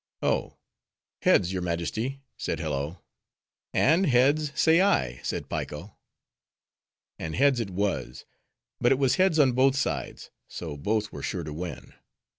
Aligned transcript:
"Oh, 0.23 0.57
heads, 1.21 1.53
your 1.53 1.61
majesty," 1.61 2.21
said 2.35 2.59
Hello. 2.59 3.03
"And 3.71 4.07
heads 4.07 4.51
say 4.59 4.81
I," 4.81 5.19
said 5.21 5.47
Piko. 5.47 5.95
And 7.19 7.35
heads 7.35 7.59
it 7.59 7.69
was. 7.69 8.25
But 8.79 8.91
it 8.91 8.97
was 8.97 9.17
heads 9.17 9.37
on 9.37 9.51
both 9.51 9.75
sides, 9.75 10.31
so 10.47 10.75
both 10.75 11.11
were 11.11 11.21
sure 11.21 11.43
to 11.43 11.53
win. 11.53 11.93